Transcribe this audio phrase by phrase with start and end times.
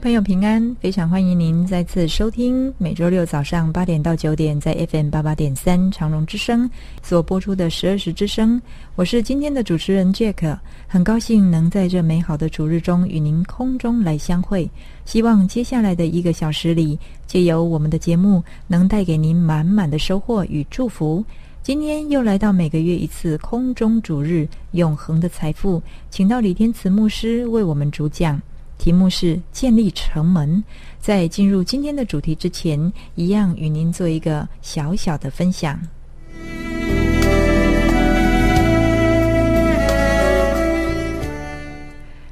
[0.00, 6.70] 朋友平安，非常欢迎您再次收听每周六早上八点到九点在 FM 八八点三长荣之声
[7.02, 8.60] 所播出的十二时之声。
[8.94, 10.56] 我是今天的主持人 Jack，
[10.86, 14.70] 很高兴能在这美好的主日中与您空中来相会。
[15.04, 16.96] 希望接下来的一个小时里，
[17.26, 21.24] 借由我们的节目，能带给您满满的收获与祝福。
[21.60, 28.40] 今天又来到每个月一次空中主日永恒的财富，请到李天慈牧师为我们主讲。
[28.78, 30.62] 题目是建立城门。
[30.98, 35.78] 在进入今天的主题之前，一样与您做一个小小的分享。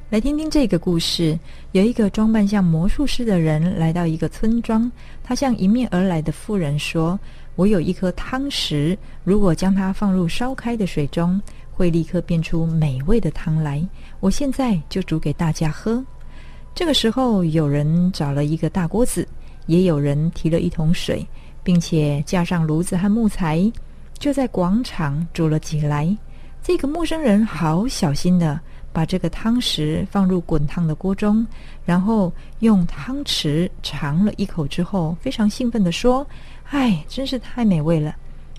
[0.09, 1.39] 来听听这个故事。
[1.73, 4.91] 有一个装扮像魔术师的人来到一个村庄，
[5.23, 7.19] 他向迎面而来的妇人说
[7.55, 11.41] ：“我有一颗汤匙，如果将它放入烧开的水中，
[11.73, 13.87] 会立刻变出美味的汤来。
[14.21, 16.03] 我现在就煮给大家喝。”
[16.77, 19.27] 这个时候，有人找了一个大锅子，
[19.65, 21.27] 也有人提了一桶水，
[21.65, 23.73] 并且架上炉子和木材，
[24.19, 26.15] 就在广场煮了起来。
[26.63, 28.61] 这个陌生人好小心的。
[28.93, 31.47] 把这个汤匙放入滚烫的锅中，
[31.85, 36.27] 然后用汤匙尝了一口之后，非常兴奋地说
[36.73, 38.15] ：“哎，真是太美味了！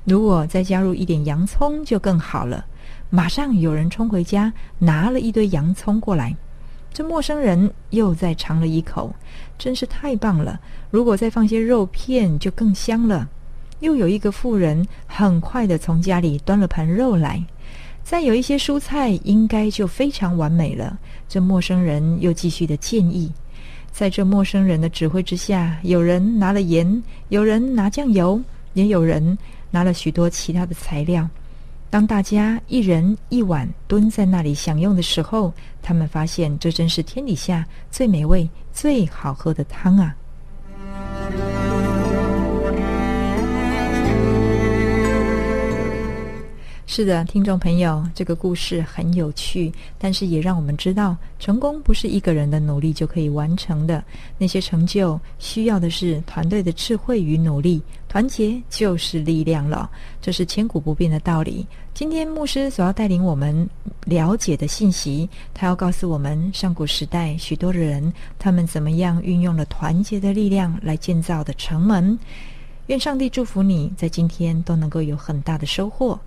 [0.05, 2.65] 如果再加入一点洋葱就更好了。”
[3.09, 6.35] 马上有人冲回家，拿了一堆洋葱过来。
[6.97, 9.13] 这陌生人又再尝了一口，
[9.55, 10.59] 真是太棒了！
[10.89, 13.29] 如果再放些肉片就更香了。
[13.81, 17.39] 又有一个妇人很快地从家里端了盘肉来。
[18.03, 20.97] 再有一些蔬菜，应该就非常完美了。
[21.29, 23.31] 这陌生人又继续的建议，
[23.91, 28.41] 在这陌生人的指挥之下，有人拿了盐，有人拿酱油，
[28.73, 29.37] 也有人
[29.69, 31.29] 拿了许多其他的材料。
[31.89, 40.15] 当大家一人一碗蹲在那里享用的时候，他们发现这真是天底下最美味、最好喝的汤啊！
[46.89, 54.01] 是的，听众朋友，这个故事很有趣，但是也让我们知道，成功不是一个人的努力就可以完成的。
[54.37, 59.91] 那些成就需要的是团队的智慧与努力，团结就是力量了，
[60.21, 61.67] 这是千古不变的道理。
[61.93, 63.69] 今天牧师所要带领我们
[64.05, 72.17] 了解的信息，他要告诉我们，上古时代许多的人，他们怎么样运用了团结的力量来建造的城门。
[72.85, 76.17] 愿上帝祝福你在今天都能够有很大的收获。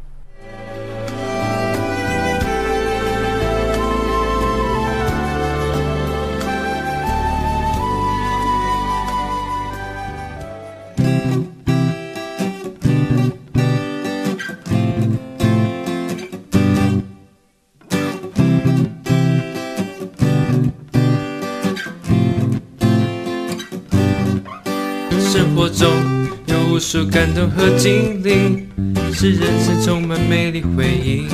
[25.33, 25.89] 生活中
[26.47, 28.67] 有无数感动和经历，
[29.13, 31.27] 使人生充满美丽回忆。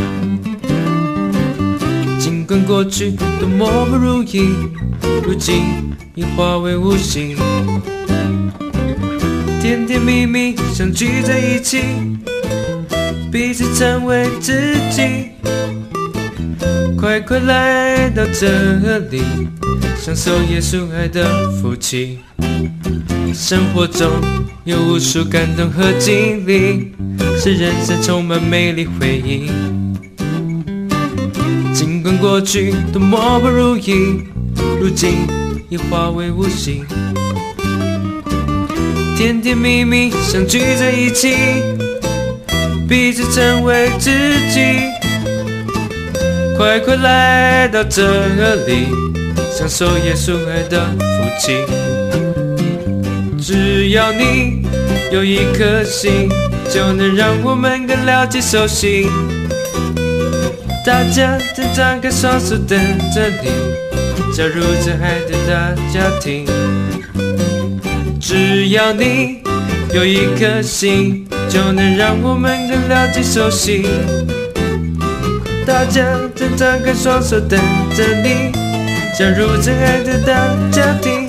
[2.19, 4.43] 尽管过去多么不如意，
[5.25, 5.63] 如今
[6.15, 7.37] 已化为无形。
[9.61, 11.83] 甜甜蜜蜜相聚在一起，
[13.31, 15.31] 彼此成为知己。
[16.99, 19.23] 快快来到这里，
[19.97, 22.21] 享受耶稣爱的福气。
[23.35, 24.11] 生活中
[24.65, 26.93] 有无数感动和经历，
[27.39, 29.51] 是人生充满美丽回忆。
[31.73, 34.23] 尽管过去多么不如意，
[34.81, 35.27] 如今
[35.69, 36.85] 已化为无形。
[39.17, 41.35] 甜甜蜜蜜相聚在一起，
[42.89, 44.11] 彼此成为知
[44.51, 44.61] 己。
[46.57, 48.87] 快快来到这里，
[49.53, 51.07] 享受耶稣爱的福
[51.41, 51.53] 气。
[53.39, 54.63] 只要你
[55.13, 56.29] 有一颗心，
[56.73, 59.09] 就能让我们更了解、熟悉。
[60.85, 62.79] 大家正张开双手等
[63.15, 63.51] 着你，
[64.35, 66.47] 加入这爱的大家庭。
[68.21, 69.39] 只要你
[69.93, 73.87] 有一颗心，就能让我们更了解、熟悉。
[75.67, 76.05] 大家
[76.35, 77.59] 正张开双手等
[77.97, 78.53] 着你，
[79.19, 81.26] 加入这爱的大家庭。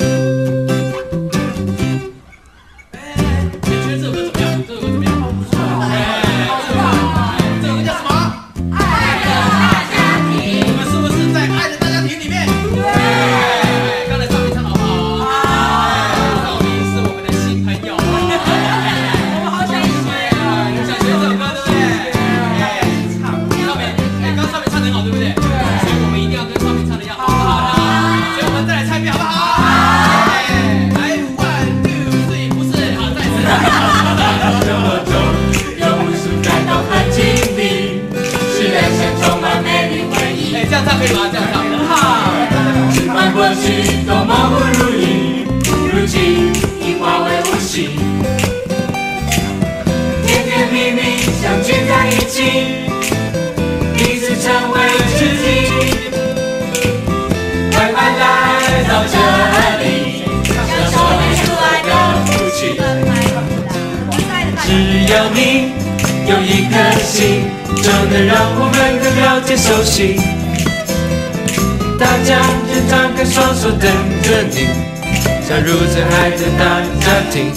[75.67, 77.51] 如此爱的大家庭。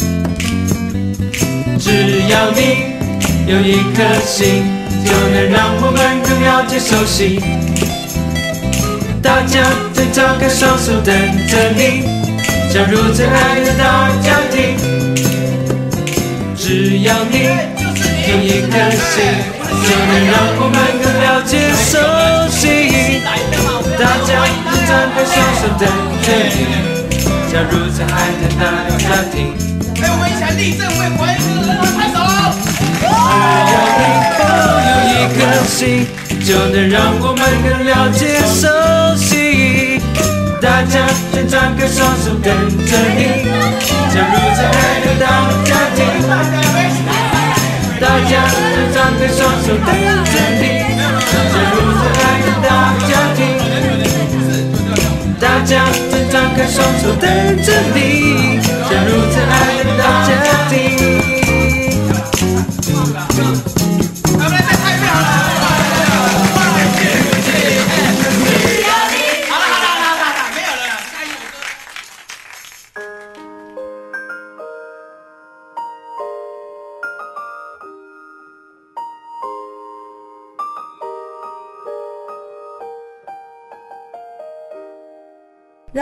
[1.78, 2.58] 只要你
[3.46, 4.64] 有一颗心，
[5.06, 7.40] 就能让我们更了解熟悉。
[9.22, 9.62] 大家
[9.94, 11.14] 先张开双手等
[11.46, 12.02] 着你，
[12.74, 14.76] 加入这爱的大家庭。
[16.56, 17.46] 只要你
[18.28, 19.22] 有一颗心。
[19.70, 21.96] 就能让我们更了解、熟
[22.50, 22.58] 悉。
[23.96, 24.28] 大家
[24.66, 25.82] 都张开双手等
[26.22, 26.58] 着你，
[27.50, 28.62] 加入这爱的大
[28.97, 29.50] 家庭。
[30.00, 32.14] 哎，我们一起来立正，为怀孕的人拍手。
[32.95, 33.02] 只
[34.38, 36.07] 要你有一颗心，
[36.47, 38.71] 就能让我们更了解、熟
[39.19, 39.99] 悉。
[40.62, 42.54] 大家先张开双手等
[42.87, 43.50] 着你，
[44.14, 45.99] 加入这爱的大家庭。
[47.99, 49.90] 大家都张开双手等
[56.70, 57.28] 双手等
[57.64, 59.79] 着你，假如真爱。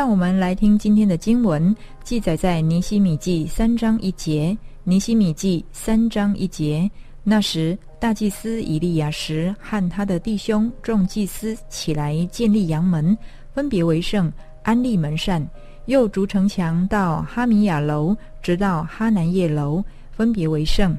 [0.09, 4.57] 我们来听今天的经文，记载在尼希米记三章一节。
[4.83, 6.91] 尼希米记三章一节，
[7.23, 13.17] 那时大祭司以利亚实和他的弟兄众祭司起来建立羊门，
[13.53, 15.47] 分别为圣，安立门扇，
[15.85, 20.97] 又筑城墙到哈米亚楼，直到哈南叶楼，分别为圣。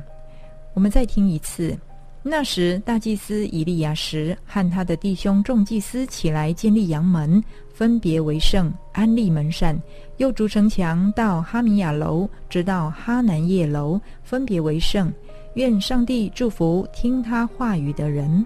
[0.76, 1.76] 我们再听一次。
[2.22, 7.42] 那时，大祭司以利亚时和他的弟兄众祭司起来建立阳门，
[7.74, 9.82] 分别为圣，安立门扇，
[10.18, 15.12] 又筑城墙到哈米亚楼，直到哈南叶楼，分别为圣。
[15.56, 18.46] 愿上帝祝福听他话语的人。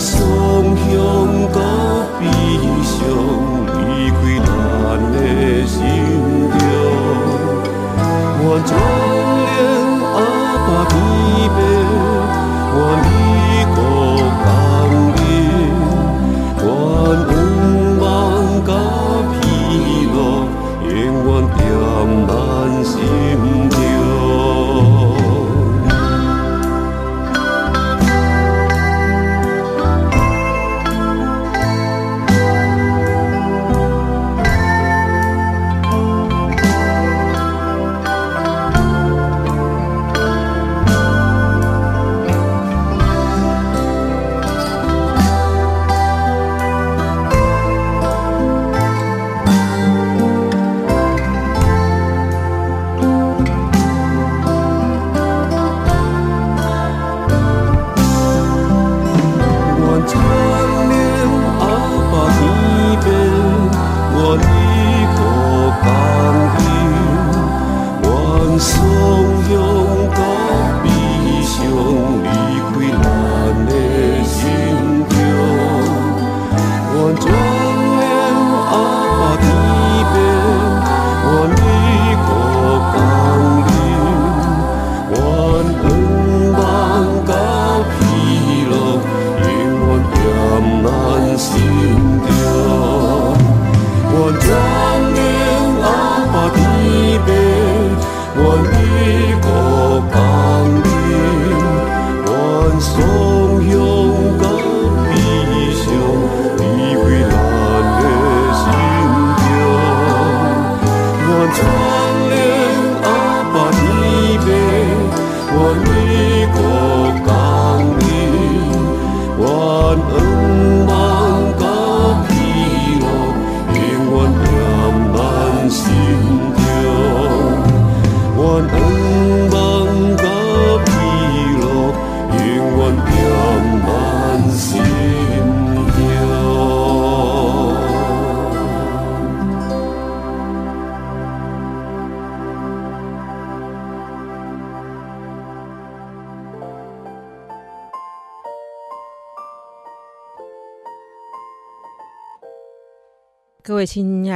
[0.00, 0.18] 双
[0.78, 0.88] 向
[1.52, 1.60] 到
[2.18, 2.24] 悲
[2.82, 2.98] 伤，
[3.76, 4.48] 离开咱
[5.12, 5.76] 的心
[6.50, 6.58] 中。
[8.42, 9.19] 我祝。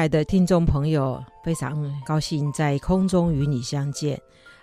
[0.08, 4.20] 的听众朋友，非常高兴在空中与你相见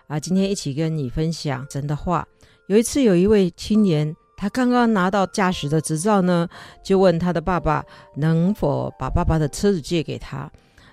[0.08, 0.20] 啊！
[0.20, 2.28] 今天一起跟你分享神的话。
[2.68, 6.48] 有一次，有一位青年，他刚刚拿到驾驶的执照呢，
[6.84, 7.84] 就问他的爸爸
[8.16, 10.50] 能否把爸爸的车子借给他。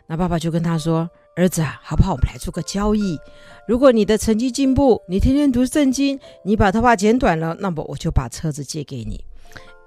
[0.06, 2.12] 那爸爸就跟他说：“儿子啊，好不好？
[2.12, 3.18] 我们来做个交易。
[3.66, 9.22] 如果你的成绩进步，你天天读圣经，你把头发剪短了，那么我就把车子借给你。”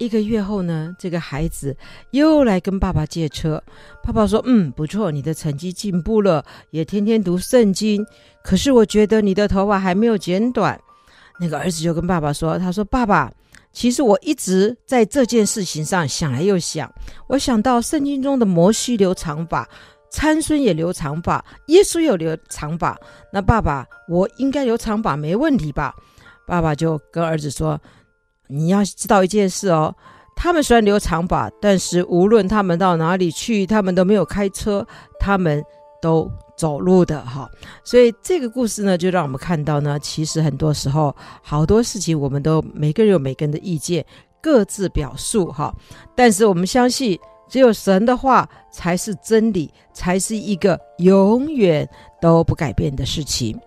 [0.01, 1.77] 一个月后呢，这个孩子
[2.09, 3.61] 又来跟爸爸借车。
[4.03, 8.03] 爸爸说：“嗯，不错，你的成绩进步了，也天天读圣经。
[8.43, 10.79] 可是我觉得你的头发还没有剪短。”
[11.39, 13.31] 那个儿子就跟爸爸说：“他说，爸爸，
[13.71, 16.91] 其实我一直在这件事情上想来又想，
[17.27, 19.69] 我想到圣经中的摩西留长发，
[20.09, 22.99] 参孙也留长发，耶稣也留长发。
[23.31, 25.93] 那爸爸，我应该留长发没问题吧？”
[26.47, 27.79] 爸爸就跟儿子说。
[28.51, 29.95] 你要知道一件事哦，
[30.35, 34.85] 他们虽然留长发，但是无论他们到哪里去，他们都没有开车，
[35.19, 35.63] 他们
[36.01, 37.49] 都走路的哈。
[37.83, 44.05] 所以这个故事呢，就让我们看到呢，其实很多时候好多事情，我们都每个人有每个人的意见，
[44.41, 45.73] 各自表述哈。
[46.15, 51.87] 但是我们相信，只有神的话才是真理，才是一个永远
[52.21, 53.57] 都不改变的事情。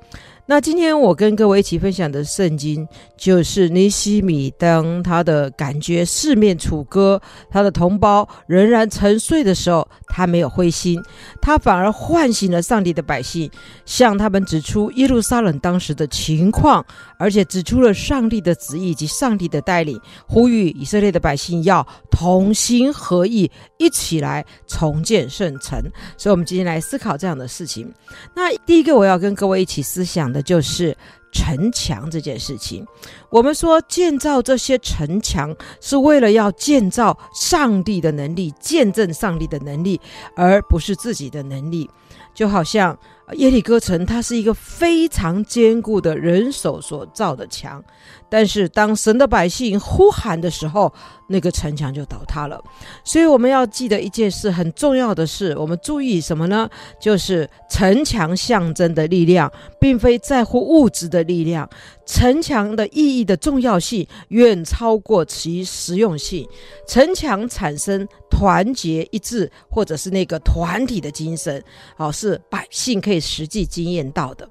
[0.47, 7.19] 那今天我跟各位一起分享的圣经，就是尼西米当他的感觉四面楚歌，
[7.51, 11.03] 他的同胞仍然沉睡的时候，他没有灰心，
[11.43, 13.51] 他反而唤醒了上帝的百姓，
[13.85, 16.87] 向他们指出耶路撒冷当时的情况，
[17.19, 25.83] 而且指出了上帝的旨意及上帝的带领，呼吁以色列的百姓要同心合意，一起来重建圣城。
[26.17, 27.93] 所以，我们今天来思考这样的事情。
[28.37, 30.97] 那第一个，我要跟各位一起思想的就是
[31.35, 32.87] 城墙这件事情。
[33.29, 40.01] 我们说建造这些城墙是为了要建造上帝的能力，见证上帝的能力，
[40.37, 41.91] 而不是自己的能力。
[42.33, 42.99] 就好像
[43.33, 47.83] 耶利哥城，它是一个非常坚固的人手所造的墙。
[48.29, 50.93] 但是，当神的百姓呼喊的时候，
[51.29, 52.61] 那个城墙就倒塌了。
[53.05, 56.69] 所以，我们要记得一件事，很重要的是，我们注意什么呢？
[57.01, 61.69] 就是城墙象征的力量，并非在乎物质的力量。
[62.07, 66.47] 城墙的意义的重要性远超过其实用性。
[66.87, 71.63] 城墙产生团结一致，或者是那个团体的精神，
[71.97, 74.49] 好，是百姓可以被实际经验到的。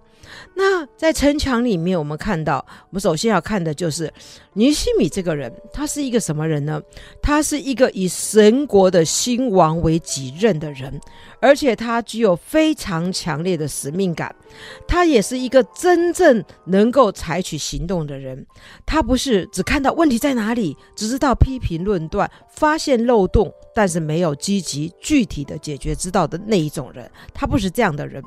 [0.55, 4.11] 那在城墙里面，我们看到，我们首先要看的就是
[4.53, 6.81] 尼西米这个人，他是一个什么人呢？
[7.21, 10.97] 他是一个以神国的兴亡为己任的人，
[11.41, 14.33] 而且他具有非常强烈的使命感。
[14.87, 18.47] 他也是一个真正能够采取行动的人。
[18.85, 23.53] 他不是只看到问题在哪里，只知道批评论断，发现漏洞。
[23.75, 28.21] 但是没有积极具体的解决之道的那一种人，他不是这样的人。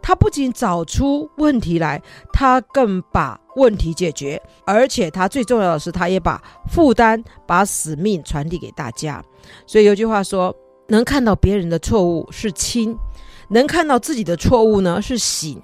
[0.00, 2.00] 他不仅找出问题来，
[2.32, 9.22] 他更把问题解决，而且他最重要的是，他也把负担、把使命传递给大家。
[9.66, 10.54] 所以有句话说
[10.88, 12.96] ：“能看到别人的错误是轻，
[13.50, 15.62] 能看到自己的错误呢是醒，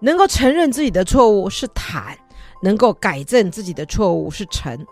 [0.00, 2.16] 能够承认自己的错误是坦，
[2.62, 4.86] 能够改正自己的错误是诚，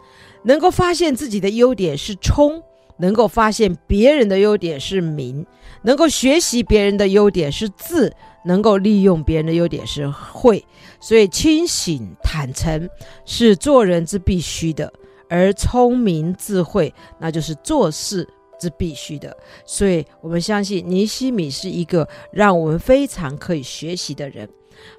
[0.45, 2.63] 能够发现自己的优点是冲。”
[3.03, 5.45] 能够发现别人的优点是明，
[5.83, 10.65] 能够学习别人的优点是智，能够利用别人的优点是慧。
[11.01, 12.89] 所以清醒坦诚
[13.27, 14.91] 是做人之必须的，
[15.29, 18.27] 而聪明智慧那就是做事
[18.61, 19.37] 之必须的。
[19.67, 24.49] 所以我们相信尼西米是一个让我们非常可以学习的人。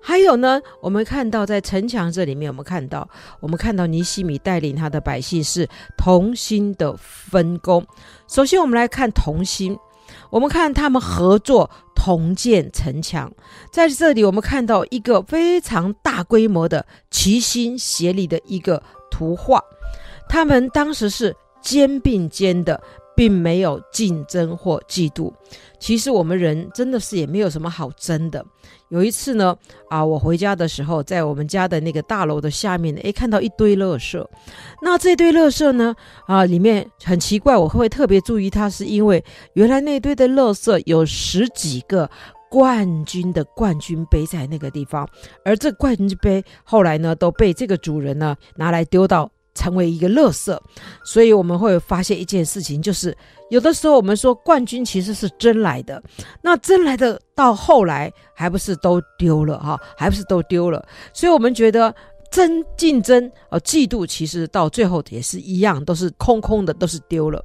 [0.02, 3.08] 还有呢，我们看到在城墙这里面，我们看到，
[3.40, 7.86] 我们看到尼西米带领他的百姓是同心的分工。
[8.28, 9.78] 首先，我们来看同心，
[10.30, 13.32] 我们看他们合作同建城墙。
[13.72, 19.62] 在这里，我们看到一个非常大规模的齐心协力的一个图画。
[20.28, 22.82] 他们当时是肩并肩的。
[23.16, 25.32] 并没有竞争或嫉妒。
[25.80, 28.46] 其实我们人真的是也没有什么好争的。
[28.90, 29.56] 有一次呢，
[29.90, 34.24] 啊，我回家的时候，在我们家的那个大楼的下面，诶，看到一堆垃圾。
[34.82, 35.94] 那这堆垃圾呢，
[36.28, 39.24] 啊，里面很奇怪，我会特别注意它，是因为
[39.54, 42.10] 原来那堆的垃圾有十几个
[42.50, 45.10] 冠军的冠军杯在那个地方，
[45.44, 49.30] 而这冠军杯后来呢，都被这个主人呢拿来丢到。
[49.56, 50.58] 成为一个垃圾，
[51.04, 53.16] 所以我们会发现一件事情，就是
[53.50, 56.02] 有的时候我们说冠军其实是争来的，
[56.42, 61.94] 那争来的到后来还不是都丢了哈，还不是都丢了，所以我们觉得
[62.32, 67.44] 争竞争呃嫉妒其实到最后也是一样，都是空空的，都是丢了。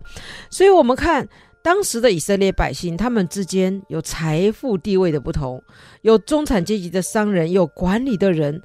[0.50, 1.28] 所以我们看
[1.62, 5.62] 当时的以色列百姓，他们之间有财富地位的不同，
[6.00, 8.62] 有中产阶级的商人，有管理的人。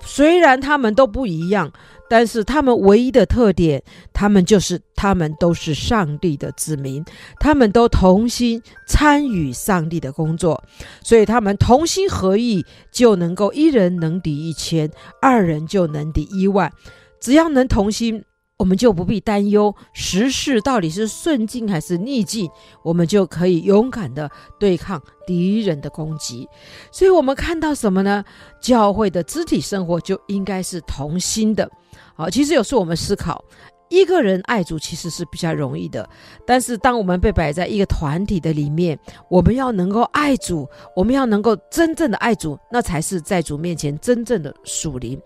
[0.00, 1.72] 虽然他们都不一样，
[2.08, 7.04] 但是他们唯一的特点，他们就是他们都是上帝的子民，
[7.40, 10.62] 他们都同心参与上帝的工作，
[11.02, 14.90] 所以他们同心合意，就能够一人能抵一千，
[15.20, 16.72] 二人就能抵一万，
[17.20, 18.24] 只要能同心。
[18.58, 22.50] 我们就不必担忧时势到底是顺境还是逆境，
[22.82, 26.48] 我们就可以勇敢地对抗敌人的攻击。
[26.90, 28.24] 所以，我们看到什么呢？
[28.58, 31.70] 教会的肢体生活就应该是同心的。
[32.14, 33.44] 好，其实有时候我们思考，
[33.90, 36.08] 一个人爱主其实是比较容易的，
[36.46, 45.20] 但是当我们被摆在一个团体的里面，我们要能够爱主，我们要能够真正的爱主，那才是在主面前真正的属灵。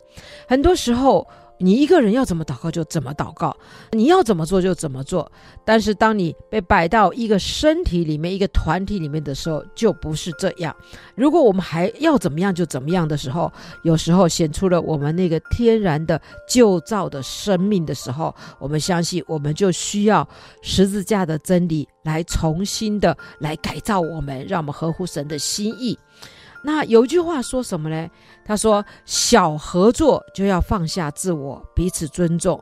[0.49, 1.25] 很多时候。
[1.63, 3.55] 你一个人要怎么祷告就怎么祷告，
[3.93, 5.31] 你要怎么做就怎么做。
[5.63, 10.75] 但是当你被摆到一个身体里面、一个团体里面的时候，就不是这样。
[11.15, 16.19] 如果我们还要怎么样就怎么样的时候，有时候显出了我们那个天然的
[16.49, 20.27] 旧造的生命的时候，我们相信我们就需要
[20.63, 25.99] 十字架的真理来重新的来改造我们，让我们合乎神的心意。
[26.63, 28.09] 那有一句话说什么呢？
[28.45, 32.59] 他说：“小合作就要放下自我，彼此尊重；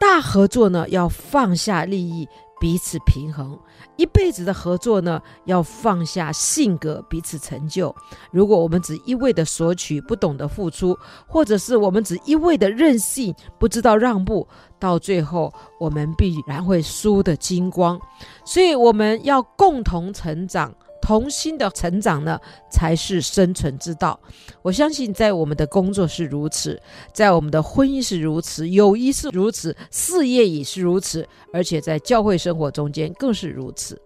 [0.00, 2.26] 大合作呢，要放下利益，
[2.60, 3.58] 彼此平衡。
[3.96, 7.94] 一辈子的合作呢，要放下性格，彼此成就。
[8.30, 14.46] 如果我们只一味的索取，不懂得付出，或者是我们只一味的任性，不知道让步，
[14.78, 18.00] 到最后我们必然会输得精光。
[18.44, 24.18] 所以我们要共同成长。”童心的成长呢，才是生存之道。
[24.62, 26.80] 我相信，在我们的工作是如此，
[27.12, 34.00] 在我们的婚姻是如此，友谊是如此，事业也是如此，而且在教会生活中间更是如此。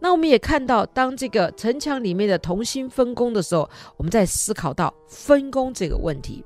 [0.00, 6.44] 那我们也看到，当这个城墙里面的同心分工的时候，我们在思考到分工这个问题。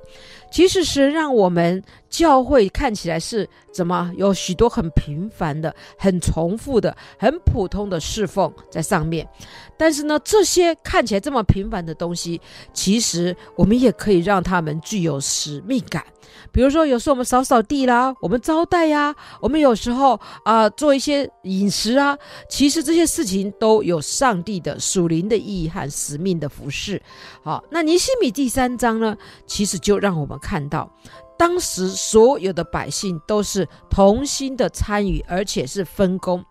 [0.51, 9.29] 其实是让我们教会看起来是怎么有许多很平凡的、很重复的、很普通的侍奉在上面，
[9.77, 12.41] 但是呢，这些看起来这么平凡的东西，
[12.73, 16.03] 其实我们也可以让他们具有使命感。
[16.51, 22.17] 比如说，有时候我们扫扫地啦，我们招待呀，我们有时候啊、做一些饮食啊，
[22.49, 27.03] 其实这些事情都有上帝的属灵的意义和使命的服饰。
[27.43, 29.17] 好，那尼西米第三章呢，
[29.47, 30.89] 其实就让我们看到，
[31.37, 36.45] 当时所有的百姓都是同心的参与，而且是分工。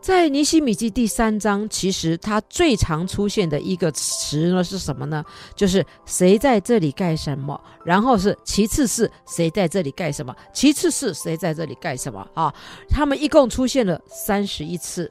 [0.00, 5.24] 在尼西米记第三章，其实它最常出现的一个词呢是什么呢？
[5.56, 12.52] 就是谁在这里干什么，然后是其次是谁在这里干什么，其次是谁在这里干什么啊？
[12.90, 15.10] 他们一共出现了三十一次，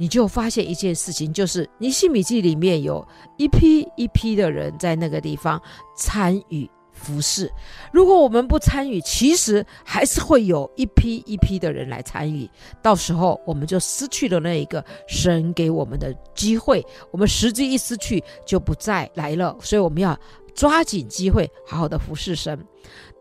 [0.00, 5.60] 你就发现一件事情，就是尼希米记里面有一批一批的人在那个地方
[5.94, 6.68] 参与。
[6.92, 7.50] 服侍，
[7.92, 12.46] 如果我们不参与，其实还是会有一批一批的人来参与，
[12.82, 20.18] 到时候我们就失去了那一个神给我们的机会，我们时机一失去就不再来了，所以我们要
[20.54, 22.58] 抓紧机会，好好的服侍神。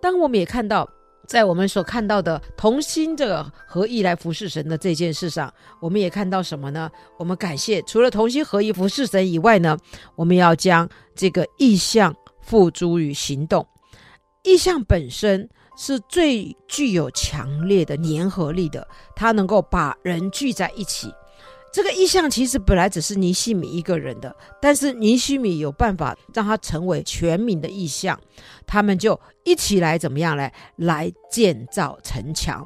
[0.02, 0.86] 当我们也看到，
[1.30, 6.89] 在我们所看到的同心这个合意来服侍神的这件事上，我们也看到什么呢？
[7.18, 9.78] 我们感谢，除了同心合意服侍神以外呢，
[10.15, 12.15] 我们要将这个意象。
[12.42, 13.63] 付诸于行动，
[14.42, 21.13] 意象本身是最具有强烈的粘合力的，它能够把人聚在一起。
[21.71, 28.19] 这个意象其实本来只是尼西米一个人的，但是尼西米有办法让它成为全民的意象，
[28.65, 32.65] 他们就一起来怎么样来来建造城墙。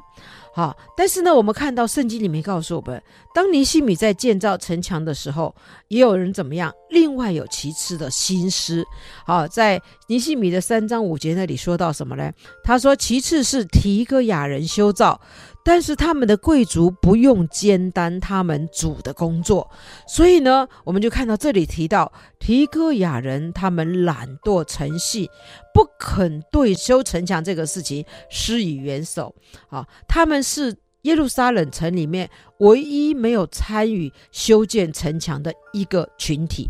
[0.54, 3.02] 好，但是呢，我们看到圣经里面告诉我们，
[3.34, 5.52] 当尼西米在建造城墙的时候，
[5.88, 6.72] 也有人怎么样？
[6.90, 8.84] 另外有其次的心思。
[9.26, 12.30] 好，在尼西米的三章五节那里说到什么呢？
[12.62, 15.20] 他说，其次是提哥亚人修造。
[15.64, 19.68] 但是他们的贵族不用肩担他们主的工作，
[20.06, 25.26] 所以呢，我们就看到这里提到提哥亚人，他们懒惰成性，
[25.72, 29.34] 不肯对修城墙这个事情施以援手。
[29.70, 36.68] 啊，他们是耶路撒冷城里面唯一没有参与修建城墙的一个群体。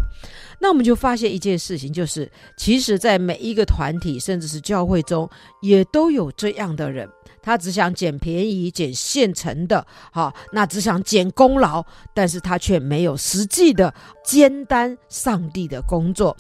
[0.61, 5.29] 那我们就发现一件事情，就是其实，在每一个团体，甚至是教会中，
[5.61, 7.09] 也都有这样的人，
[7.45, 13.93] 他只想捡便宜、捡现成的，好，那只想捡功劳，但是他却没有实际的
[14.25, 16.35] 肩担上帝的工作。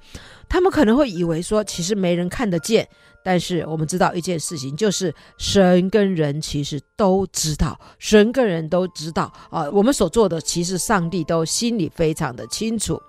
[0.48, 2.88] 他们可能会以为说，其实没人看得见。
[3.24, 13.00] 但是我们知道一件事情，就是神跟人其实都知道，神跟人都知道啊，我们所做的，其实上帝都心里非常的清楚。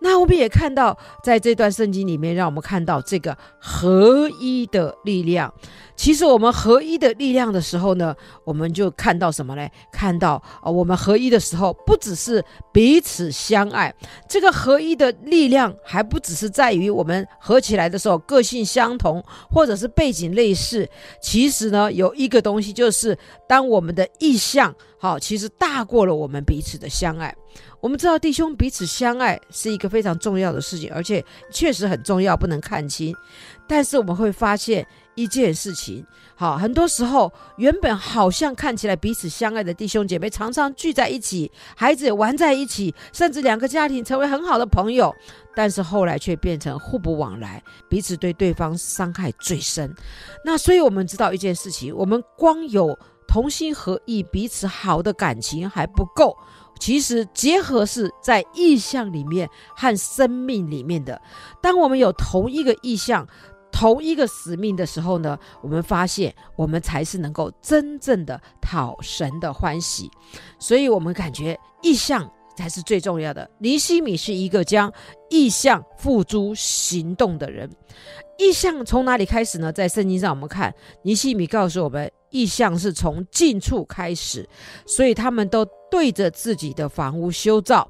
[0.00, 5.52] 那我们也看到，在这段圣经里面，让我们看到这个合一的力量。
[5.94, 8.12] 其实我们合一的力量的时候呢，
[8.44, 9.68] 我们就看到什么呢？
[9.92, 13.94] 看到啊，我们合一的时候，不只是彼此相爱，
[14.28, 19.22] 这个合一的力量还不只是在于我们合起来的时候个性相同，
[19.52, 20.88] 或者是背景类似。
[21.20, 27.34] 其实呢，有一个东西就是，当我们的意向好，其实大过了我们彼此的相爱。
[27.80, 33.14] 我们知道弟兄彼此相爱是一个非常重要的事情，而且确实很重要，不能看清。
[33.68, 45.14] 但是我们会发现一件事情，好，很多时候原本好像看起来彼此相爱的弟兄姐妹，常常聚在一起，孩子玩在一起，甚至两个家庭成为很好的朋友，
[45.54, 49.94] 但是后来却变成互不往来，彼此对对方伤害最深。
[50.44, 52.98] 那所以我们知道一件事情，我们光有
[53.28, 56.36] 同心合意、彼此好的感情还不够。
[56.80, 61.20] 其实结合是在意象里面和生命里面的。
[61.60, 63.24] 当我们有同一个意象、
[63.72, 70.10] 同一个使命的时候呢，我们发现我们才是能够真正的讨神的欢喜。
[70.58, 73.50] 所以，我们感觉意向才是最重要的。
[73.58, 74.92] 尼西米是一个将
[75.30, 77.68] 意向付诸行动的人。
[78.38, 79.72] 意向从哪里开始呢？
[79.72, 82.12] 在圣经上，我们看尼西米告诉我们。
[82.32, 84.48] 意向是从近处开始，
[84.86, 87.86] 所以他们都对着自己的房屋修造。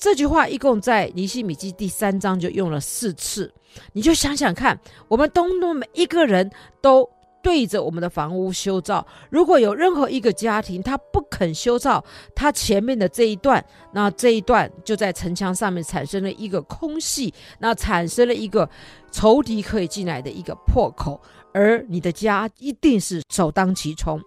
[0.00, 3.52] 这句话一共在尼西米记第三章就用了四次。
[3.92, 7.06] 你就想想看，我们东东每一个人都
[7.42, 9.06] 对着我们的房屋修造。
[9.28, 12.02] 如果有任何一个家庭他不肯修造
[12.34, 18.68] 他前面的这一段，那这一段就在城墙上面产生了一个空隙，那产生了一个
[19.12, 21.20] 仇敌可以进来的一个破口。
[21.52, 24.18] 而你的家一定是首当其冲，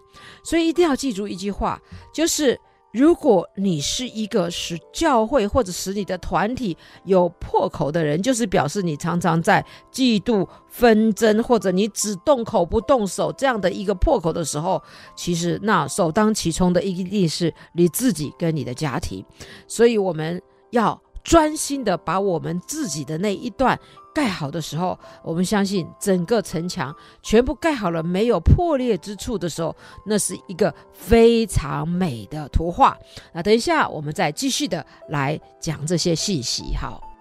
[0.44, 1.82] 所以一定要记住一句话，
[2.12, 2.58] 就是
[2.94, 14.80] 如果你是一个使教会或者使你的团体有破口的人，就是表示你常常在嫉妒、纷争，或者你只动口不动手这样的一个破口的时候，
[15.16, 19.24] 其实那首当其冲的一定是你自己跟你的家庭，
[19.66, 23.76] 所以我们要专心的把我们自己的那一段。
[24.14, 29.74] 盖好的时候，我们相信整个城墙全部盖好了，没有破裂之处的时候，
[30.06, 32.96] 那是一个非常美的图画。
[33.32, 36.74] 那等一下，我们再继续的来讲这些信息。
[36.76, 37.13] 好。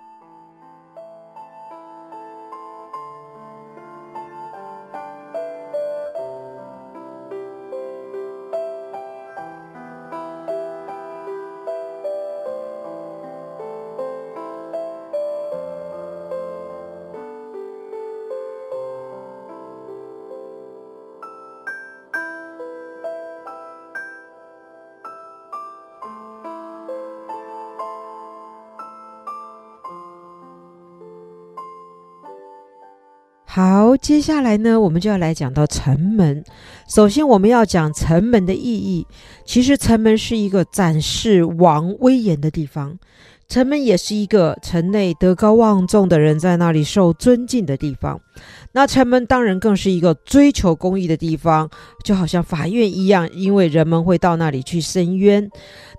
[34.04, 36.44] 接下来呢，我们就要来讲到城门。
[36.94, 39.08] 首先，我们要讲城门的意义。
[39.46, 43.00] 其实，城门是一个展示王威严的地方。
[43.48, 48.20] 城门也是一个城内德高望重的人在那里受尊敬的地方。
[48.74, 51.70] 那城门当然更是一个追求公义的地方，
[52.04, 55.50] 就好像法院一样，因为人们会到那里去申冤。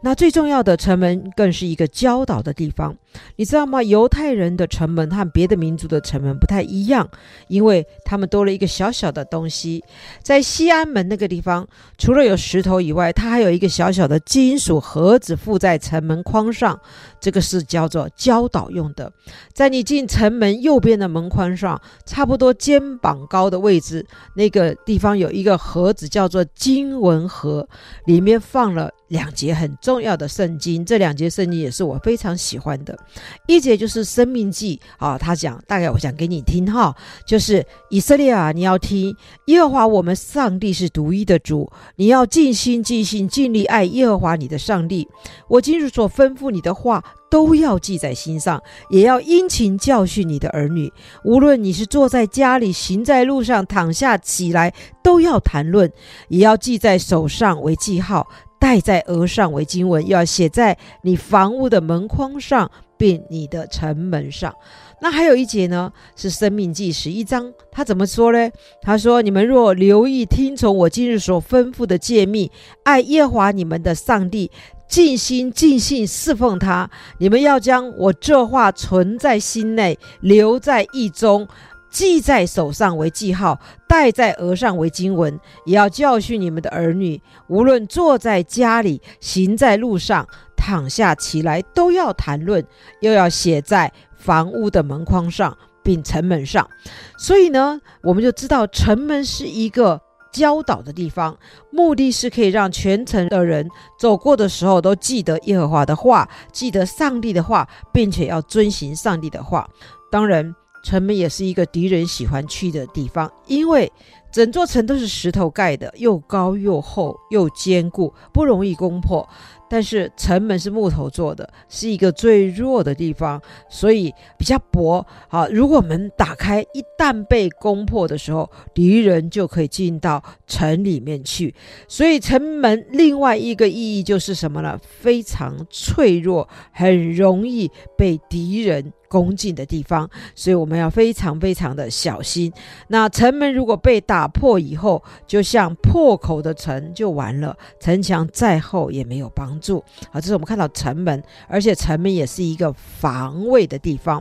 [0.05, 2.95] 那最重要的城门更是一个教导的地方，
[3.37, 3.83] 你知道吗？
[3.83, 7.09] 犹太人的城门和别的民族的城门不太一样，
[7.49, 9.83] 因为他们多了一个小小的东西。
[10.23, 16.79] 在西安门那个地方，除了有石头以外，它还有一个小小的金属盒子附在城门框上，
[17.19, 19.11] 这个是叫做教导用的。
[19.55, 24.05] 在你进城门右边的门框上，差不多肩膀高的位置，
[24.37, 27.67] 那个地方有一个盒子，叫做经文盒，
[28.05, 28.93] 里面放了。
[29.15, 32.99] 两节很重要的圣经，这两节圣经也是我非常喜欢的。
[33.47, 36.93] 一节就是《生命记》啊，他讲，大概我讲给你听哈，
[37.25, 45.07] 就是以色列啊，你要听耶和华我们上帝是独一的主，你要尽心尽心尽力爱耶和华你的上帝。
[45.49, 50.93] 我今日所吩咐你的话，都要记在心上，也要殷勤教训你的儿女。
[51.25, 54.75] 无论你是坐在家里，行在路上，躺下起来，
[55.05, 55.89] 都要谈论，
[56.29, 58.27] 也要记在手上为记号。
[58.65, 64.55] 戴在额上为经文，要写在你房屋的门框上，并你的城门上。
[65.03, 68.51] 那还有一节呢，是《生命记》十一章，他怎么说呢？
[68.81, 72.51] 他说：“你们若留意听从我今日所吩咐的诫命，
[72.85, 74.51] 爱耶华你们的上帝，
[74.89, 81.47] 尽心尽性侍奉他，你们要将我这话存在心内，留在意中。”
[81.95, 83.57] 记在手上为记号，
[83.89, 87.23] 戴在额上为经文，也要教训你们的儿女。
[87.47, 90.27] 无论坐在家里，行在路上，
[90.57, 92.67] 躺下起来，都要谈论，
[92.99, 96.69] 又要写在房屋的门框上，并城门上。
[97.17, 100.01] 所以呢，我们就知道城门是一个
[100.33, 101.39] 教导的地方，
[101.71, 103.69] 目的是可以让全城的人
[104.01, 109.71] 走过的时候都记得耶和华的话，记得上帝的话，并且要遵行上帝的话。
[110.11, 110.53] 当然。
[110.85, 113.91] 城门也是一个敌人喜欢去的地方，因为
[114.31, 119.27] 整座城都是石头盖的，又高又厚又坚固，不容易攻破。
[119.67, 125.05] 但是城门是木头做的，是一个最弱的地方，所以比较薄。
[125.27, 131.53] 好，如果门打开，一旦被攻破的时候，敌人就可以进到城里面去。
[131.89, 134.79] 所以城门另外一个意义就是什么呢？
[134.83, 140.11] 非常脆弱，很容易被敌人恭敬的地方。
[140.35, 142.53] 所以我们要非常非常的小心。
[142.89, 149.79] 那城门如果被打破以后，就像破口的城就完了，城墙再厚也没有帮助。
[150.11, 154.21] 好，这是我们看到城门，而且城门也是一个防卫的地方。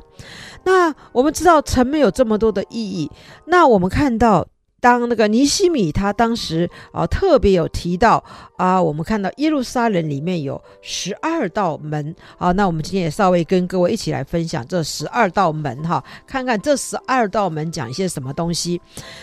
[0.63, 3.09] 那我们知道城门有这么多的意义，
[3.47, 4.45] 那我们看到。
[4.83, 8.21] 当那个尼西米他当时啊特别有提到
[8.57, 18.81] 啊，我们看到耶路撒冷里面有十二道门啊，那我们今天也稍微跟各位一起来分享这十二道门哈，看看这十二道门讲一些什么东西。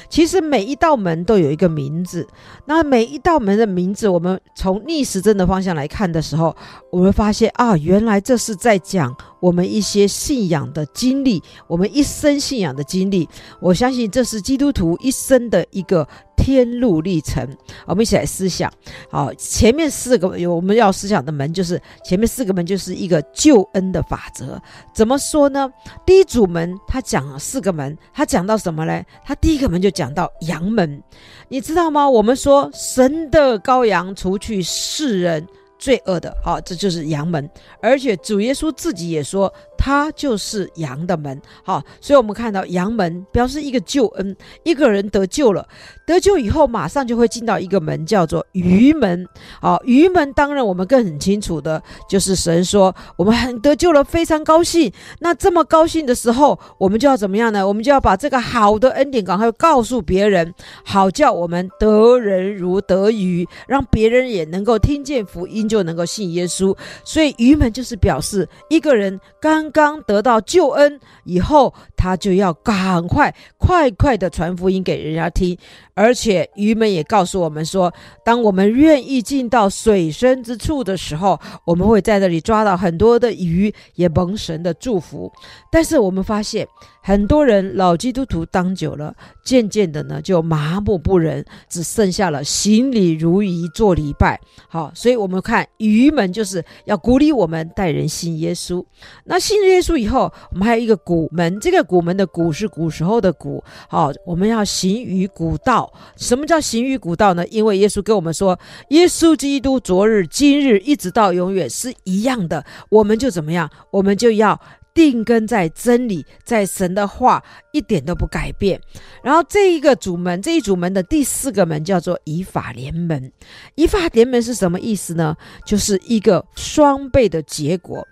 [0.08, 2.26] 其实每一道门都有一个名字，
[2.64, 6.56] 那每一道门的名字，我们从逆时针的方向来看的时候，
[6.90, 9.14] 我们发现啊，原来这是在讲。
[9.40, 13.28] 我们一些信仰的经历，我们一生信仰的经历，
[13.60, 17.46] 我相信这是基督徒一生的一个天路历程。
[17.86, 18.72] 我们一起来思想。
[19.10, 24.60] 好，前面四个有我们要思想的门，就是前面四个门就是一个救恩的法则。
[24.94, 25.70] 怎么说呢？
[26.04, 29.02] 第一组门他讲了四个门，他讲到什么呢？
[29.24, 31.02] 他第一个门就讲到羊门，
[31.48, 32.08] 你知道吗？
[32.08, 35.46] 我们说神的羔羊除去世人。
[35.80, 37.48] 罪恶的，好，这就是羊门，
[37.80, 45.66] 而且主耶稣自己也说，他就是羊的门，好，所以我们看到羊门表示一个救恩，一个人得救了，
[46.06, 49.26] 得救以后马上就会进到一个门，叫做鱼门，
[49.58, 57.66] 好，鱼门当然我们更很清楚的，就是神说我们很得救了，非常高兴，那这么高兴的时候，我们就要怎么样呢？
[57.66, 60.52] 我们就要把这个好的恩典赶快告诉别人，
[60.84, 65.69] 好叫我们得人如得鱼，让别人也能够听见福音。
[65.70, 75.56] 就能够信耶稣，所以鱼门就是表示一个人刚刚得到救恩以后，他就要赶快快快的传福音给人家听。
[75.94, 77.92] 而且鱼门也告诉我们说，
[78.24, 85.30] 当我们愿意进到水深之处的时候，我们会在这里抓到很多的鱼，也蒙神的祝福。
[85.70, 86.66] 但是我们发现，
[87.02, 94.38] 很多人老基督徒当久了，渐渐的呢就麻木不仁，只剩下了行礼如仪做礼拜。
[94.68, 98.84] 好，所以我们看愚门就是要鼓励我们带人信耶稣。
[99.24, 103.62] 那信耶稣以后，我们还有一个古门，这个古门的古是古时候的古。
[103.88, 105.92] 好，我们要行于古道。
[106.16, 107.46] 什么叫行于古道呢？
[107.48, 108.58] 因为耶稣跟我们说，
[108.90, 113.68] 耶稣基督昨日、今日一直到永远是一样的，我们就怎么样？
[113.90, 114.60] 我们就要
[114.94, 118.80] 定根在真理，在神的话，一点都不改变。
[119.22, 123.32] 然后这一个主门，这一组门的第四个门叫做以法联门。
[123.74, 125.36] 以法联门是什么意思呢？
[125.64, 128.06] 就是一个双倍的结果。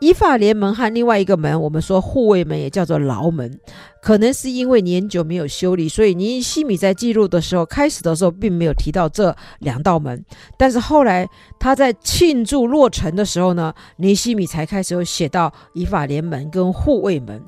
[0.00, 3.58] 以法联盟和另外一个门，我们说护卫门也叫做牢门，
[4.02, 10.22] 可能是因为年久没有修理，所以尼希米在记录的时候，开始的时候并没有提到这两道门，
[10.58, 11.26] 但是后来
[11.58, 17.40] 他在庆祝落成的时候呢，尼希米才开始有写到以法联盟跟护卫门。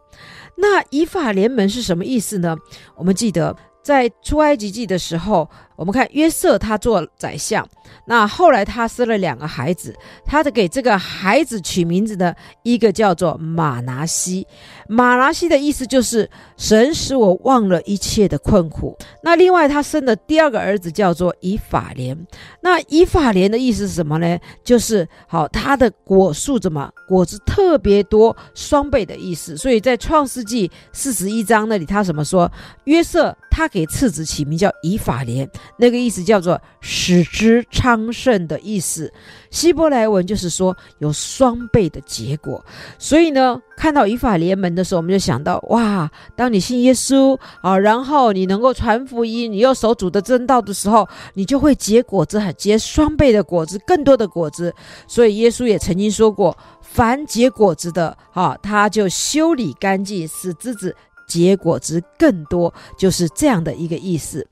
[0.56, 2.56] 那以法联盟是什么意思呢？
[2.96, 5.48] 我们记得在出埃及记的时候。
[5.76, 7.66] 我们看约瑟，他做宰相，
[8.06, 14.46] 那后来他生了两个孩子，他的给这个孩子取名字的一个叫做马拿西，
[14.88, 18.96] 马拿西的意思就是神使我忘了一切的困苦。
[19.22, 22.16] 那另外他生的第二个儿子叫做以法莲，
[22.60, 24.38] 那以法莲的意思是什么呢？
[24.64, 29.56] 就是好，他的果树怎么果子特别多，双倍的意思。
[29.56, 32.50] 所以在创世纪四十一章那里，他怎么说？
[32.84, 35.48] 约瑟他给次子起名叫以法莲。
[35.76, 39.12] 那个意思叫做使之昌盛的意思。
[39.50, 42.64] 希伯来文就是说有双倍的结果。
[42.98, 54.74] 所以呢，看到以法莲门的时候，我们就想到哇，当你信耶稣啊，然后你能够传福音，你又守主的真道的时候，你就会结果子，结双倍的果子，更多的果子。
[55.06, 60.94] 所以耶稣也曾经说过，凡结果子的，哈，他就修理干净，使枝子。
[61.26, 64.46] 结果值更多，就是这样的一个意思。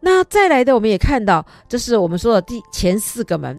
[0.00, 3.58] 那再来的，我们也看到，这是我们说的第前四个门，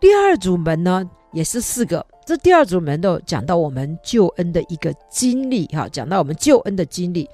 [0.00, 2.04] 第二组门呢，也是四个。
[2.26, 7.28] 这第二组门都讲到我们救恩的一个经历，哈，讲到我们救恩的经历。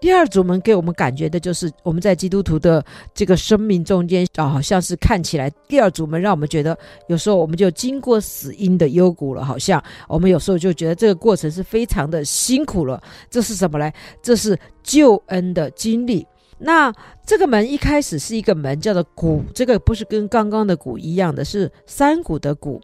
[0.00, 2.84] 第二组门给我们感觉的就是我们在基督徒的
[3.14, 6.76] 这个生命中间，啊，好像是看起来第二组门让我们觉得
[7.08, 13.02] 有时候我们就经过死荫的幽谷了，好像我们有时候就觉得这个过程是非常的辛苦了。
[13.30, 13.90] 这是什么呢？
[14.22, 16.26] 这是救恩的经历。
[16.58, 16.92] 那
[17.26, 22.80] 这个门一开始是一个门，叫做谷，这个不是跟刚刚的谷一样的，是山谷的谷。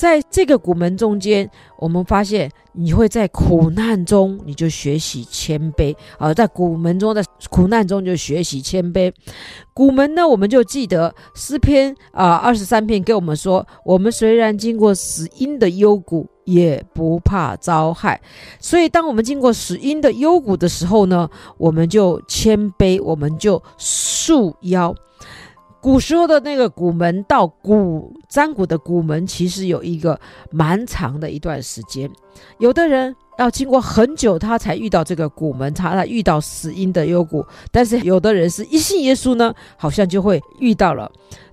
[0.00, 1.46] 在这个古门中间，
[1.76, 6.32] 我们发现你会在苦难中，你就学习谦卑啊！
[6.32, 9.12] 在古门中的苦难中就学习谦卑。
[9.74, 18.18] 古门呢，我们就记得诗篇啊二十三篇给我们说：我们虽然经过死荫的幽谷，也不怕遭害。
[18.58, 21.28] 所以，当我们经过死荫的幽谷的时候呢，
[21.58, 24.94] 我们就谦卑，我们就束腰。
[25.80, 30.18] 古时候的那个古门到古占卜的古门，其实有一个
[30.50, 32.10] 蛮长的一段时间。
[32.58, 37.44] 有的人要经过很久，他才遇到这个古门，他才遇到死因的幽谷。
[37.70, 41.10] 但是有的人是一信耶稣呢，好像就会遇到了。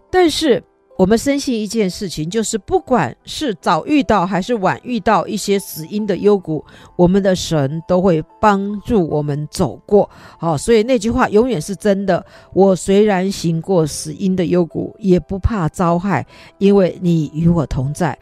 [0.09, 0.63] 但是。
[0.97, 10.09] 我们深信一件事情，就是不管是早遇到还是晚遇到一些死荫的幽谷，我们的神都会帮助我们走过。
[10.39, 12.25] 好，所以那句话永远是真的。
[12.51, 16.25] 我虽然行过死荫的幽谷，也不怕遭害，
[16.57, 18.17] 因为你与我同在。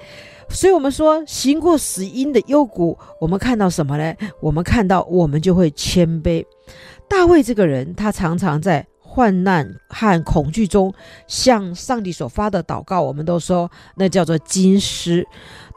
[0.49, 4.13] 所以，我们说行过死荫的幽谷，我们看到什么呢？
[4.41, 6.45] 我们看到我们就会谦卑。
[7.07, 8.86] 大卫这个人，他常常在。
[9.16, 10.93] 患难和恐惧中，
[11.26, 15.26] 向上帝所发的祷告，我们都说那叫做金诗。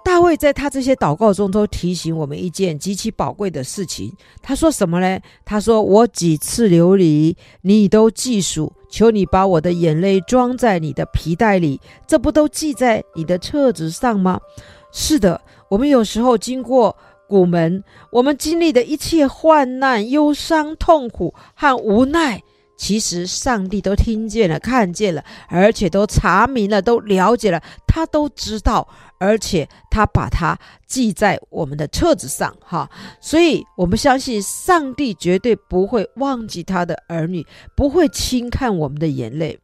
[0.05, 4.12] 大卫在他这些祷告中都提醒我们一件极其宝贵的事情。
[4.43, 5.20] 他说什么呢？
[5.45, 8.72] 他说：“我几次流离，你都记数。
[8.91, 14.41] 求你把我的眼泪装在你的皮袋里，这不都记在你的册子上吗？”
[14.91, 16.97] 是的，我们有时候经过
[17.28, 22.43] 谷门，我们经历的一切患难、忧伤、痛苦和无奈。
[22.79, 30.57] 其实上帝都听见了，看见了，而且都查明了，都了解了，他都知道，而且他把它
[30.87, 32.89] 记在我们的册子上，哈。
[33.20, 39.59] 所以，我们相信上帝绝对不会忘记他的儿女，不会轻看我们的眼泪。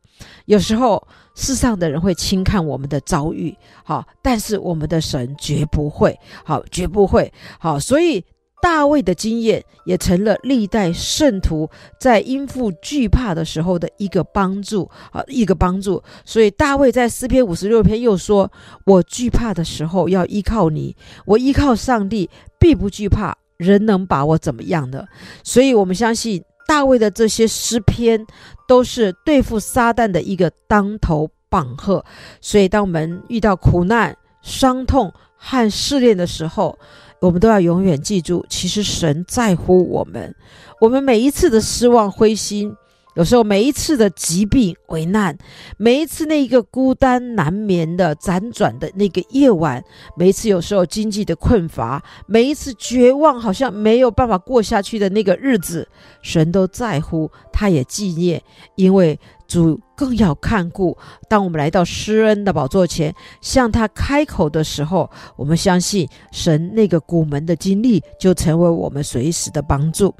[0.46, 1.06] 有时候，
[1.36, 8.24] 世上的人会轻看我们的遭遇，好，但是我们的神绝不会，好，绝不会，好，所以。
[8.64, 11.68] 大卫的经验也成了历代圣徒
[12.00, 16.02] 在应付惧怕的时候的一个帮助啊，一个帮助。
[16.24, 18.50] 所以大卫在诗篇五十六篇又说
[18.86, 20.96] ：“我惧怕的时候要依靠你，
[21.26, 25.06] 我依靠上帝，必不惧怕，人能把我怎么样的？”
[25.44, 28.26] 所以，我们相信大卫的这些诗篇
[28.66, 32.02] 都是对付撒旦的一个当头棒喝。
[32.40, 36.78] 所以，当我们遇到苦难、伤痛和试炼的时候，
[37.24, 40.34] 我们都要永远记住，其实神在乎我们。
[40.78, 42.76] 我们每一次的失望、灰心，
[43.14, 45.36] 有时候每一次的疾病、危难，
[45.76, 49.82] 每一次那一个孤单难眠的辗转的那个夜晚，
[50.16, 55.88] 每一次有时候经济的困乏，每一次绝望，好像没有办法过下去的那个日子，
[56.22, 58.42] 神都在乎，他也纪念，
[58.74, 59.18] 因为。
[59.46, 60.96] 主更要看顾。
[61.28, 70.12] 当我们来到施恩的宝座前，向他开口的时候，我们相信神那个古门的经历就成为我们随时的帮助。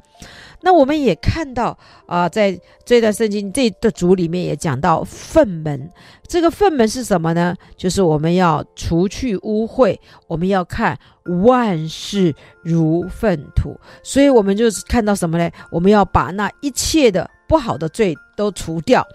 [0.65, 5.87] 那我们也看到啊、在这段圣经这的组里面也讲到粪门。
[6.27, 7.55] 这个粪门是什么呢？
[7.77, 9.95] 就是我们要除去污秽，
[10.27, 10.97] 我们要看
[11.43, 13.79] 万事如粪土。
[14.03, 15.47] 所以，我们就是看到什么呢？
[15.69, 17.29] 我们要把那一切的。
[17.47, 19.05] 不好的罪都除掉。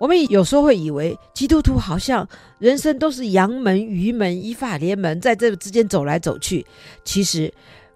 [0.00, 2.26] 我们有时候会以为基督徒好像
[2.58, 6.64] 人生都是羊门、鱼门、依法莲门，在这之间走来走去。
[7.04, 7.52] 其实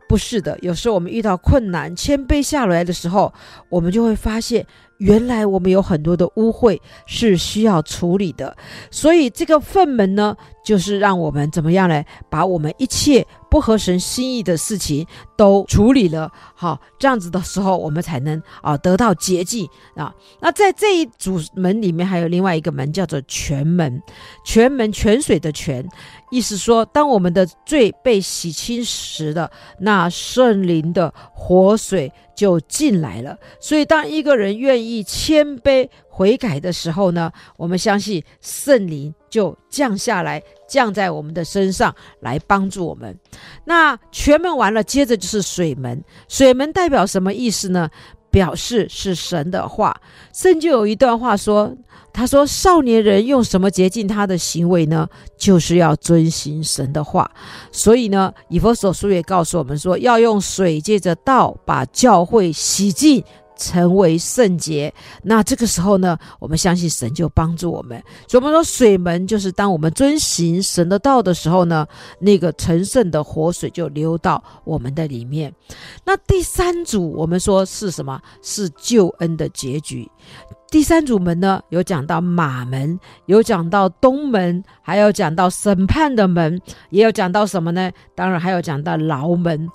[0.08, 0.58] 不是的。
[0.62, 3.32] 有时候我们遇到困难，谦卑下来的时候，
[3.68, 8.56] 我们就会发现，原来我们有很多的污秽是需要处理的。
[8.90, 12.02] 所以这个粪门呢，就是让我们怎么样呢？
[12.30, 15.06] 把我们一切不合神心意的事情
[15.36, 20.14] 都处理了，好，这样子的时候，我们才能啊得到洁净啊。
[20.40, 24.02] 那在这一组门里面，还有另外一个门叫做泉门，
[24.44, 25.86] 泉门泉水的泉，
[26.30, 33.36] 意思说，当我们的罪被洗清时的，那圣灵的活水就进来了。
[33.60, 40.42] 所以，当一个人愿意谦卑悔改的时候呢，我们相信圣灵就降下来。
[40.68, 43.18] 降在我们的身上来帮助我们。
[43.64, 46.04] 那泉门完了，接着就是水门。
[46.28, 47.88] 水门代表什么意思呢？
[48.30, 50.00] 表示是神的话。
[50.32, 51.74] 圣经有一段话说
[52.12, 55.08] ：“他说，少年人用什么洁净他的行为呢？
[55.36, 57.30] 就是要遵行神的话。
[57.72, 63.24] 所以呢，以佛所书也告诉我们说，要用水借着道把教会洗净。”
[63.58, 64.92] 成为圣洁，
[65.22, 68.02] 那这个时候呢，我们相信神就帮助我们。
[68.26, 71.86] 所以我们说，水门就是当我们遵行神的道的时候呢，
[72.20, 75.52] 那个成圣的活水就流到我们的里面。
[76.04, 78.18] 那第三组我们说是什么？
[78.40, 80.10] 是救恩的结局。
[80.70, 86.60] 第三组门呢，有讲到马门，有讲到东门，还有讲到审判的门，
[86.90, 87.90] 也有讲到什么呢？
[88.14, 89.66] 当然还有讲到牢门。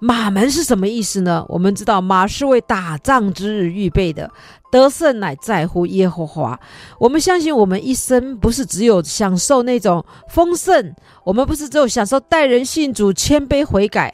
[0.00, 1.44] 马门是什么意思呢？
[1.48, 4.28] 我们知道马是为打仗之日预备的，
[4.72, 6.58] 得胜乃在乎耶和华。
[6.98, 14.12] 我们相信，我们一生不是只有享受那种丰盛，我们不是只有享受待人信主、谦卑悔改。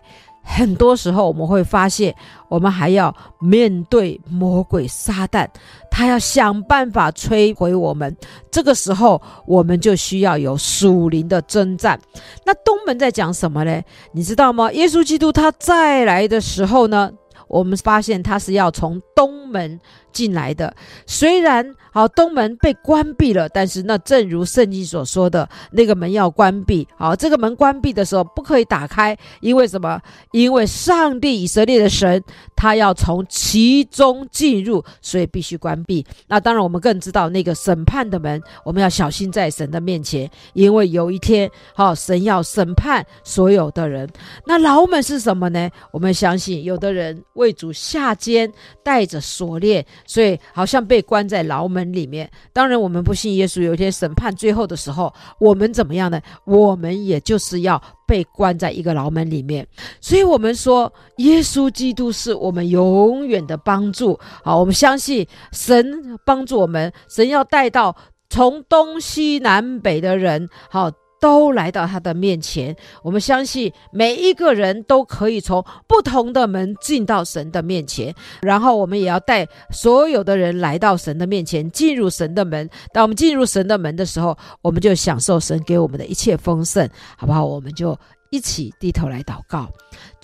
[0.48, 2.14] 很多时候，我们会发现，
[2.48, 5.46] 我们还要面对魔鬼撒旦，
[5.90, 8.16] 他要想办法摧毁我们。
[8.50, 12.00] 这个时候，我们就需要有属灵的征战。
[12.44, 13.82] 那东门在讲什么呢？
[14.12, 14.72] 你知道吗？
[14.72, 17.10] 耶稣基督他再来的时候呢，
[17.48, 19.78] 我们发现他是要从东门
[20.16, 20.74] 进来的。
[21.06, 26.86] 虽然好，东门被关闭了，但是那正如圣经所说的，那个门要关闭。
[26.96, 30.00] 好，这个门关闭的时候不可以打开，因为什么？
[30.32, 32.22] 因为上帝以色列的神
[32.54, 36.04] 他要从其中进入，所以必须关闭。
[36.28, 44.08] 那当然，我们更知道那个审判的门，我们要小心在神的面前，因为有一天，好，神要审判所有的人。
[44.44, 45.70] 那牢门是什么呢？
[45.90, 48.52] 我们相信，有的人为主下监，
[48.82, 52.30] 带着锁链，所以好像被关在牢门里面。
[52.52, 56.20] 当然，我们不信耶稣，有一天审判最后的时候，我们怎么样呢？
[56.44, 59.66] 我们也就是要被关在一个牢门里面。
[60.00, 64.18] 所以，我们说，耶稣基督是我们永远的帮助。
[64.44, 67.96] 好，我们相信神帮助我们，神要带到
[68.28, 70.90] 从东西南北的人，好。
[71.26, 82.70] 都来到他的面前，我们相信每一个人都可以从不同的门进到神的面前，然后我们也要带所有的人来到神的面前，进入神的门。
[82.92, 87.44] 当我们进入神的门的时候，我们就享受神给我们的一切丰盛，好不好？
[87.44, 87.98] 我们就
[88.30, 89.68] 一起低头来祷告。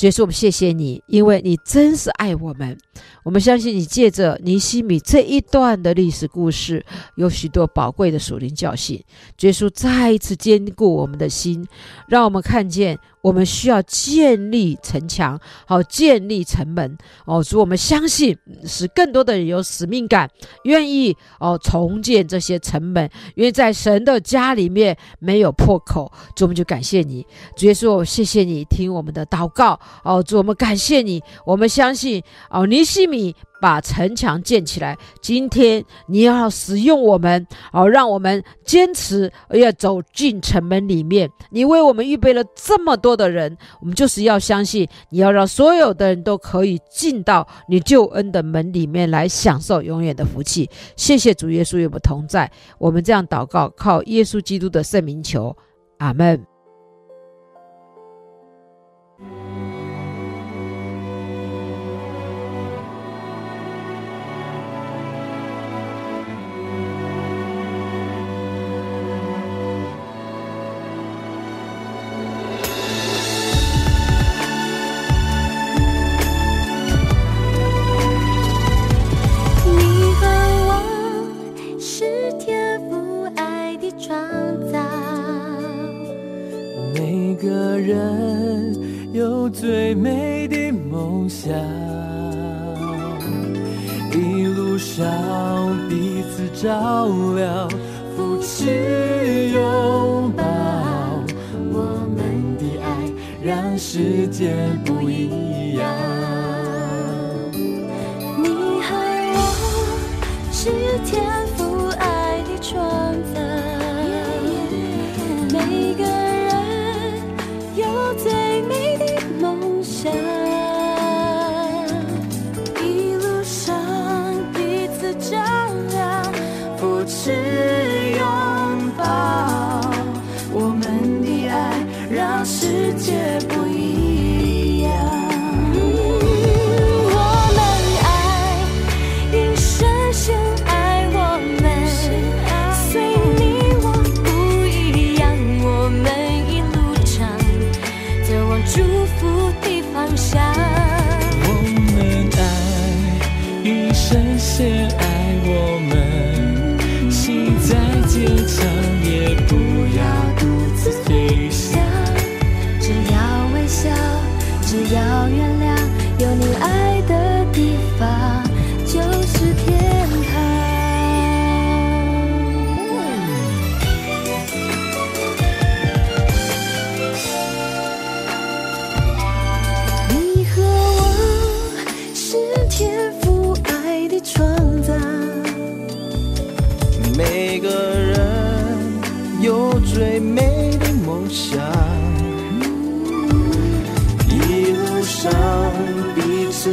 [0.03, 2.77] 耶稣，我们谢谢你，因为你真是爱我们。
[3.23, 6.85] 我们相信你借着尼西米这一段的历史故事，
[7.15, 9.01] 有许多宝贵的属灵教训。
[9.41, 11.65] 耶稣再一次坚固我们的心，
[12.09, 12.99] 让我们看见。
[13.23, 17.41] 我们需要建立城墙，好建立城门哦。
[17.41, 20.29] 主，我们相信，使更多的人有使命感，
[20.65, 26.11] 愿意哦重建这些城门，因为在神的家里面没有破口。
[26.35, 27.25] 主，我们就感谢你，
[27.57, 30.23] 主耶稣，谢谢你听我们的祷告哦。
[30.23, 33.35] 主，我们感谢你，我们相信哦，尼希米。
[33.63, 34.99] 把城墙建起来。
[35.21, 41.31] 今天你要使用我们，哦，让我们坚持要走进城门里面。
[41.51, 50.69] 你为我们预备了这么多的人，我们就是要相信，你要让所有的人都可以进到你救恩的门里面来享受永远的福气。
[50.97, 52.51] 谢谢主耶稣与我们同在。
[52.79, 55.57] 我们这样祷告，靠耶稣基督的圣名求，
[55.99, 56.52] 阿门。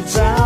[0.09, 0.38] 彼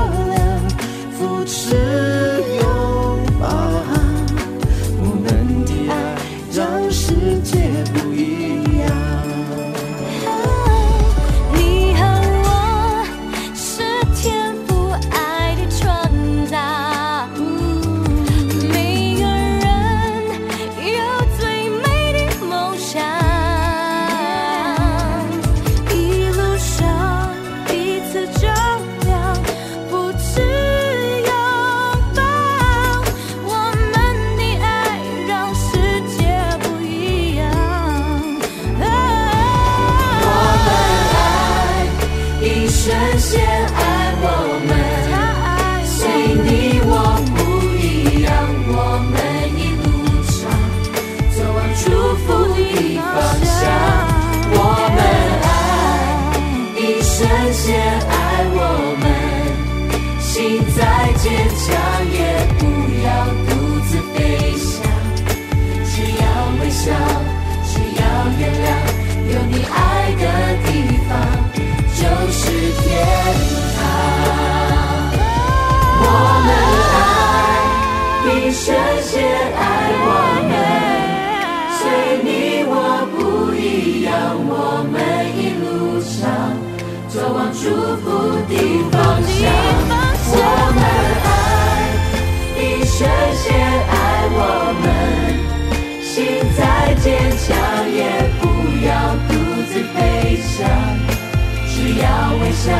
[102.53, 102.71] 笑，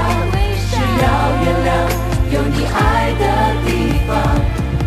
[0.70, 1.06] 只要
[1.44, 1.70] 原谅，
[2.32, 2.78] 有你爱
[3.20, 3.24] 的
[3.66, 3.68] 地
[4.08, 4.12] 方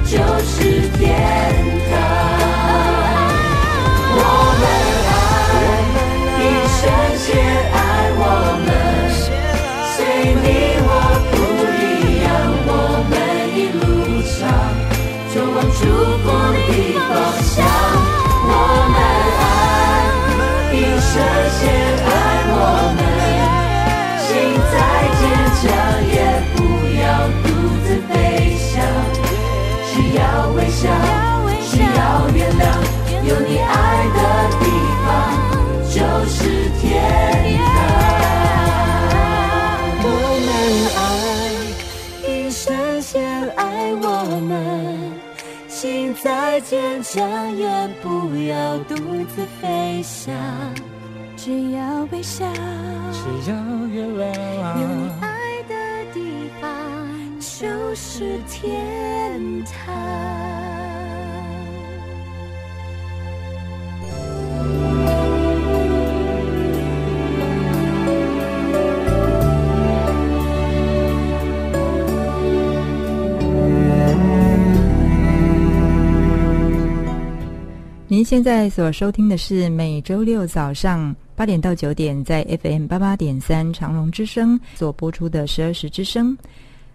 [0.05, 0.15] 就
[0.45, 1.05] 是天
[52.37, 52.43] 只
[53.51, 53.57] 要
[53.87, 55.75] 原谅，有你爱的
[56.13, 56.21] 地
[56.61, 56.69] 方
[57.41, 59.95] 就是天堂。
[78.09, 86.37] 您现在所收听的是每周六早上八点到九点，在 FM 八八点三长荣之声所播出的十二时之声。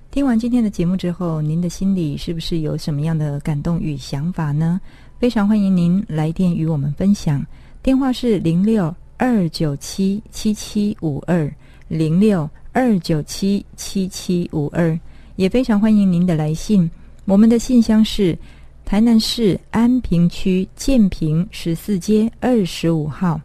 [0.10, 4.82] 听完今天的节目之后，您的心里是不是有什么样的感动与想法呢？
[5.20, 7.46] 非常欢迎您来电与我们分享，
[7.84, 11.48] 电话是零六二九七七七五二
[11.88, 15.00] 零六二九七七七五二，
[15.36, 16.90] 也非常欢迎您的来信，
[17.26, 18.36] 我们的信箱是。
[18.84, 23.40] 台南市安平区建平十四街二十五号，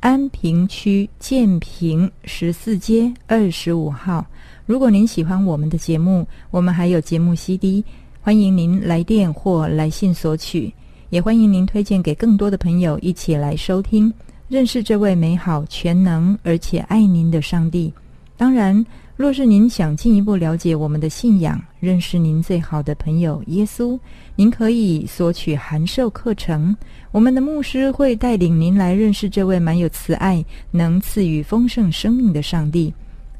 [0.00, 4.24] 安平区建平十四街二十五号。
[4.64, 7.84] 如果您喜欢我们的节目，我们还有节目 CD，
[8.22, 10.72] 欢迎您来电或来信索取，
[11.10, 14.10] 也欢迎您推荐给更多的朋友一起来收听，
[14.48, 17.92] 认识这位美好、全能而且爱您的上帝。
[18.38, 18.82] 当然，
[19.20, 24.00] 若是您想进一步了解我们的信仰，认识您最好的朋友耶稣，
[24.34, 26.74] 您可以索取函授课程。
[27.12, 32.90] 我们的牧师会带领您来认识这位满有慈爱、能赐予丰盛生命的上帝。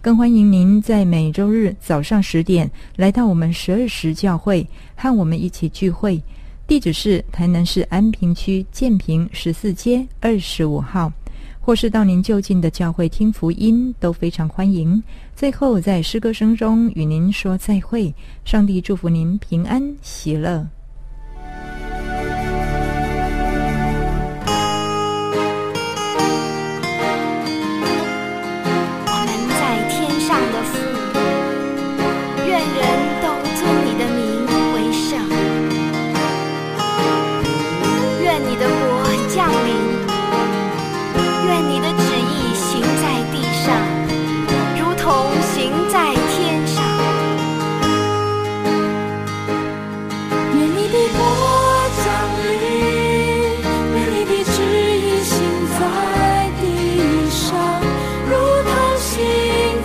[0.02, 6.22] 更欢迎您在每周日早上十点来到我们十二时教会，和我们一起聚会。
[6.66, 11.10] 地址是台南市安平区建平十四街二十五号。
[11.70, 15.00] 或是到您就近的教会听福音，都非常欢迎。
[15.36, 18.12] 最后，在诗歌声中与您说再会，
[18.44, 20.66] 上帝祝福您平安喜乐。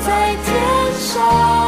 [0.05, 1.64] 在天上。